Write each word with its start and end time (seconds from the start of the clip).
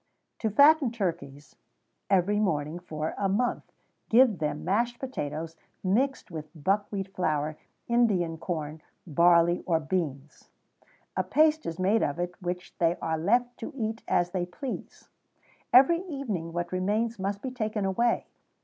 To 0.39 0.49
fatten 0.49 0.91
turkeys 0.91 1.57
every 2.09 2.39
morning, 2.39 2.79
for 2.79 3.13
a 3.19 3.29
month, 3.29 3.71
give 4.09 4.39
them 4.39 4.65
mashed 4.65 4.97
potatoes, 4.97 5.55
mixed 5.83 6.31
with 6.31 6.49
buck 6.55 6.91
wheat 6.91 7.13
flour, 7.15 7.55
Indian 7.87 8.39
corn, 8.39 8.81
barley, 9.05 9.61
or 9.67 9.79
beans; 9.79 10.49
a 11.15 11.23
paste 11.23 11.67
is 11.67 11.77
made 11.77 12.01
of 12.01 12.17
it 12.17 12.33
which 12.41 12.75
they 12.79 12.95
are 12.97 13.19
left 13.19 13.55
to 13.57 13.71
eat 13.75 14.01
as 14.07 14.31
they 14.31 14.43
please. 14.47 15.07
Every 15.71 15.99
evening 16.07 16.51
what 16.51 16.71
remains 16.71 17.19
must 17.19 17.43
be 17.43 17.51
taken 17.51 17.85
away. 17.85 18.25